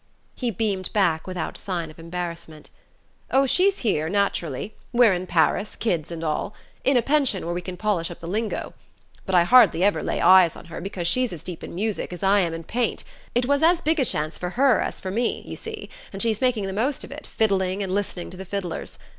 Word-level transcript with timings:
He 0.35 0.49
beamed 0.49 0.91
back 0.93 1.27
without 1.27 1.59
sign 1.59 1.91
of 1.91 1.99
embarrassment. 1.99 2.71
"Oh, 3.29 3.45
she's 3.45 3.81
here, 3.85 4.09
naturally 4.09 4.73
we're 4.91 5.13
in 5.13 5.27
Paris, 5.27 5.75
kids 5.75 6.09
and 6.09 6.23
all. 6.23 6.55
In 6.83 6.97
a 6.97 7.03
pension, 7.03 7.45
where 7.45 7.53
we 7.53 7.61
can 7.61 7.77
polish 7.77 8.09
up 8.09 8.19
the 8.19 8.25
lingo. 8.27 8.73
But 9.27 9.35
I 9.35 9.43
hardly 9.43 9.83
ever 9.83 10.01
lay 10.01 10.19
eyes 10.19 10.55
on 10.55 10.65
her, 10.73 10.81
because 10.81 11.05
she's 11.07 11.31
as 11.31 11.43
deep 11.43 11.63
in 11.63 11.75
music 11.75 12.11
as 12.11 12.23
I 12.23 12.39
am 12.39 12.51
in 12.55 12.63
paint; 12.63 13.03
it 13.35 13.45
was 13.45 13.61
as 13.61 13.79
big 13.79 13.99
a 13.99 14.03
chance 14.05 14.39
for 14.39 14.49
her 14.49 14.79
as 14.79 14.99
for 14.99 15.11
me, 15.11 15.43
you 15.45 15.55
see, 15.55 15.87
and 16.11 16.19
she's 16.19 16.41
making 16.41 16.65
the 16.65 16.73
most 16.73 17.03
of 17.03 17.11
it, 17.11 17.27
fiddling 17.27 17.83
and 17.83 17.93
listening 17.93 18.31
to 18.31 18.37
the 18.37 18.43
fiddlers. 18.43 18.97